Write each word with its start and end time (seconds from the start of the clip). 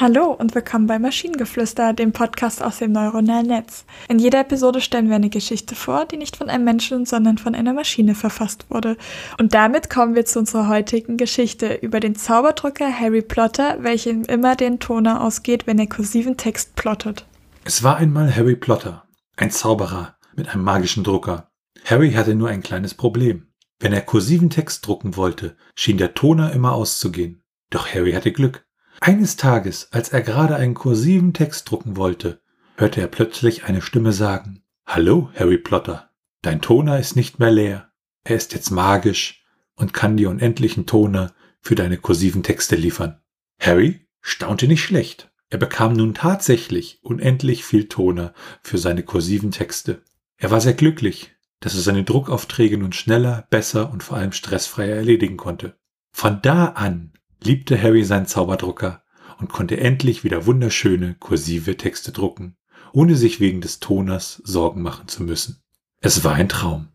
Hallo 0.00 0.32
und 0.32 0.56
willkommen 0.56 0.88
bei 0.88 0.98
Maschinengeflüster, 0.98 1.92
dem 1.92 2.10
Podcast 2.10 2.64
aus 2.64 2.78
dem 2.78 2.90
neuronalen 2.90 3.46
Netz. 3.46 3.84
In 4.08 4.18
jeder 4.18 4.40
Episode 4.40 4.80
stellen 4.80 5.08
wir 5.08 5.14
eine 5.14 5.30
Geschichte 5.30 5.76
vor, 5.76 6.04
die 6.04 6.16
nicht 6.16 6.36
von 6.36 6.50
einem 6.50 6.64
Menschen, 6.64 7.06
sondern 7.06 7.38
von 7.38 7.54
einer 7.54 7.72
Maschine 7.72 8.16
verfasst 8.16 8.66
wurde. 8.70 8.96
Und 9.38 9.54
damit 9.54 9.90
kommen 9.90 10.16
wir 10.16 10.24
zu 10.24 10.40
unserer 10.40 10.66
heutigen 10.66 11.16
Geschichte 11.16 11.74
über 11.74 12.00
den 12.00 12.16
Zauberdrucker 12.16 12.92
Harry 12.92 13.22
Plotter, 13.22 13.76
welchem 13.84 14.24
immer 14.24 14.56
den 14.56 14.80
Toner 14.80 15.20
ausgeht, 15.20 15.68
wenn 15.68 15.78
er 15.78 15.86
kursiven 15.86 16.36
Text 16.36 16.74
plottet. 16.74 17.24
Es 17.62 17.84
war 17.84 17.96
einmal 17.96 18.34
Harry 18.34 18.56
Plotter, 18.56 19.04
ein 19.36 19.52
Zauberer 19.52 20.16
mit 20.34 20.48
einem 20.48 20.64
magischen 20.64 21.04
Drucker. 21.04 21.52
Harry 21.84 22.10
hatte 22.14 22.34
nur 22.34 22.48
ein 22.48 22.64
kleines 22.64 22.94
Problem. 22.94 23.46
Wenn 23.78 23.92
er 23.92 24.00
kursiven 24.00 24.50
Text 24.50 24.84
drucken 24.84 25.16
wollte, 25.16 25.56
schien 25.76 25.98
der 25.98 26.14
Toner 26.14 26.52
immer 26.52 26.72
auszugehen. 26.72 27.44
Doch 27.70 27.86
Harry 27.94 28.10
hatte 28.10 28.32
Glück. 28.32 28.66
Eines 29.00 29.36
Tages, 29.36 29.88
als 29.92 30.10
er 30.10 30.22
gerade 30.22 30.56
einen 30.56 30.74
kursiven 30.74 31.32
Text 31.32 31.70
drucken 31.70 31.96
wollte, 31.96 32.40
hörte 32.76 33.00
er 33.00 33.08
plötzlich 33.08 33.64
eine 33.64 33.82
Stimme 33.82 34.12
sagen, 34.12 34.62
Hallo, 34.86 35.30
Harry 35.34 35.58
Plotter, 35.58 36.10
dein 36.42 36.60
Toner 36.60 36.98
ist 36.98 37.16
nicht 37.16 37.38
mehr 37.38 37.50
leer. 37.50 37.90
Er 38.24 38.36
ist 38.36 38.52
jetzt 38.54 38.70
magisch 38.70 39.44
und 39.76 39.92
kann 39.92 40.16
dir 40.16 40.30
unendlichen 40.30 40.86
Toner 40.86 41.32
für 41.60 41.74
deine 41.74 41.98
kursiven 41.98 42.42
Texte 42.42 42.76
liefern. 42.76 43.20
Harry 43.58 44.06
staunte 44.20 44.66
nicht 44.68 44.82
schlecht. 44.82 45.30
Er 45.50 45.58
bekam 45.58 45.92
nun 45.92 46.14
tatsächlich 46.14 46.98
unendlich 47.02 47.64
viel 47.64 47.88
Toner 47.88 48.34
für 48.62 48.78
seine 48.78 49.02
kursiven 49.02 49.50
Texte. 49.50 50.02
Er 50.36 50.50
war 50.50 50.60
sehr 50.60 50.74
glücklich, 50.74 51.32
dass 51.60 51.74
er 51.74 51.80
seine 51.80 52.04
Druckaufträge 52.04 52.76
nun 52.76 52.92
schneller, 52.92 53.46
besser 53.50 53.90
und 53.90 54.02
vor 54.02 54.16
allem 54.16 54.32
stressfreier 54.32 54.96
erledigen 54.96 55.36
konnte. 55.36 55.78
Von 56.12 56.40
da 56.42 56.66
an 56.66 57.12
liebte 57.44 57.80
Harry 57.80 58.04
seinen 58.04 58.26
Zauberdrucker 58.26 59.02
und 59.38 59.50
konnte 59.50 59.78
endlich 59.78 60.24
wieder 60.24 60.46
wunderschöne, 60.46 61.16
kursive 61.18 61.76
Texte 61.76 62.12
drucken, 62.12 62.56
ohne 62.92 63.16
sich 63.16 63.40
wegen 63.40 63.60
des 63.60 63.80
Toners 63.80 64.40
Sorgen 64.44 64.82
machen 64.82 65.08
zu 65.08 65.22
müssen. 65.22 65.62
Es 66.00 66.24
war 66.24 66.34
ein 66.34 66.48
Traum. 66.48 66.88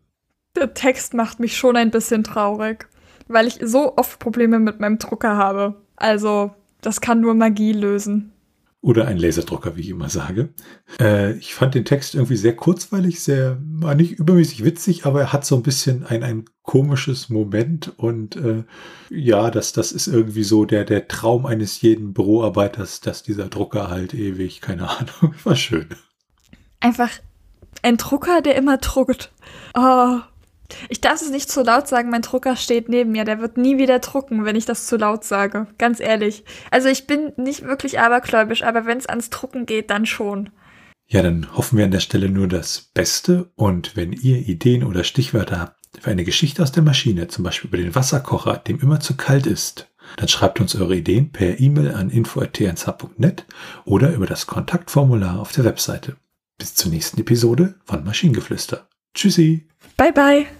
Der 0.56 0.74
Text 0.74 1.14
macht 1.14 1.40
mich 1.40 1.56
schon 1.56 1.76
ein 1.76 1.90
bisschen 1.90 2.24
traurig, 2.24 2.88
weil 3.28 3.46
ich 3.46 3.58
so 3.62 3.96
oft 3.96 4.18
Probleme 4.18 4.58
mit 4.58 4.80
meinem 4.80 4.98
Drucker 4.98 5.36
habe. 5.36 5.82
Also, 5.96 6.52
das 6.80 7.00
kann 7.00 7.20
nur 7.20 7.34
Magie 7.34 7.72
lösen 7.72 8.32
oder 8.82 9.06
ein 9.06 9.18
Laserdrucker, 9.18 9.76
wie 9.76 9.82
ich 9.82 9.90
immer 9.90 10.08
sage. 10.08 10.54
Äh, 10.98 11.32
ich 11.34 11.54
fand 11.54 11.74
den 11.74 11.84
Text 11.84 12.14
irgendwie 12.14 12.36
sehr 12.36 12.56
kurzweilig, 12.56 13.20
sehr, 13.20 13.58
war 13.60 13.94
nicht 13.94 14.12
übermäßig 14.12 14.64
witzig, 14.64 15.04
aber 15.04 15.20
er 15.20 15.32
hat 15.32 15.44
so 15.44 15.56
ein 15.56 15.62
bisschen 15.62 16.06
ein, 16.06 16.22
ein 16.22 16.44
komisches 16.62 17.28
Moment 17.28 17.92
und 17.98 18.36
äh, 18.36 18.64
ja, 19.10 19.50
das, 19.50 19.72
das 19.72 19.92
ist 19.92 20.06
irgendwie 20.06 20.44
so 20.44 20.64
der, 20.64 20.84
der 20.84 21.08
Traum 21.08 21.44
eines 21.44 21.82
jeden 21.82 22.14
Büroarbeiters, 22.14 23.00
dass 23.00 23.22
dieser 23.22 23.48
Drucker 23.48 23.90
halt 23.90 24.14
ewig, 24.14 24.62
keine 24.62 24.88
Ahnung, 24.88 25.34
war 25.44 25.56
schön. 25.56 25.88
Einfach 26.80 27.10
ein 27.82 27.98
Drucker, 27.98 28.40
der 28.40 28.54
immer 28.56 28.78
druckt. 28.78 29.30
Oh, 29.74 30.20
ich 30.88 31.00
darf 31.00 31.20
es 31.20 31.30
nicht 31.30 31.50
zu 31.50 31.62
laut 31.62 31.88
sagen, 31.88 32.10
mein 32.10 32.22
Drucker 32.22 32.56
steht 32.56 32.88
neben 32.88 33.12
mir. 33.12 33.24
Der 33.24 33.40
wird 33.40 33.56
nie 33.56 33.78
wieder 33.78 33.98
drucken, 33.98 34.44
wenn 34.44 34.56
ich 34.56 34.66
das 34.66 34.86
zu 34.86 34.96
laut 34.96 35.24
sage. 35.24 35.66
Ganz 35.78 36.00
ehrlich. 36.00 36.44
Also 36.70 36.88
ich 36.88 37.06
bin 37.06 37.32
nicht 37.36 37.62
wirklich 37.62 38.00
abergläubisch, 38.00 38.62
aber 38.62 38.86
wenn 38.86 38.98
es 38.98 39.06
ans 39.06 39.30
Drucken 39.30 39.66
geht, 39.66 39.90
dann 39.90 40.06
schon. 40.06 40.50
Ja, 41.06 41.22
dann 41.22 41.56
hoffen 41.56 41.76
wir 41.76 41.84
an 41.84 41.90
der 41.90 42.00
Stelle 42.00 42.30
nur 42.30 42.46
das 42.46 42.90
Beste. 42.94 43.50
Und 43.56 43.96
wenn 43.96 44.12
ihr 44.12 44.38
Ideen 44.38 44.84
oder 44.84 45.02
Stichwörter 45.04 45.60
habt 45.60 45.76
für 46.00 46.10
eine 46.10 46.24
Geschichte 46.24 46.62
aus 46.62 46.72
der 46.72 46.84
Maschine, 46.84 47.28
zum 47.28 47.44
Beispiel 47.44 47.68
über 47.68 47.78
den 47.78 47.94
Wasserkocher, 47.94 48.58
dem 48.58 48.80
immer 48.80 49.00
zu 49.00 49.16
kalt 49.16 49.46
ist, 49.46 49.88
dann 50.16 50.28
schreibt 50.28 50.60
uns 50.60 50.76
eure 50.76 50.96
Ideen 50.96 51.32
per 51.32 51.60
E-Mail 51.60 51.94
an 51.94 52.10
info.tnsh.net 52.10 53.44
oder 53.84 54.12
über 54.12 54.26
das 54.26 54.46
Kontaktformular 54.46 55.40
auf 55.40 55.52
der 55.52 55.64
Webseite. 55.64 56.16
Bis 56.58 56.74
zur 56.74 56.90
nächsten 56.90 57.20
Episode 57.20 57.74
von 57.84 58.04
Maschinengeflüster. 58.04 58.88
Tschüssi. 59.14 59.66
Bye 59.96 60.12
bye. 60.12 60.59